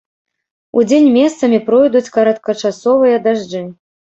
[0.81, 3.65] Удзень месцамі пройдуць кароткачасовыя дажджы.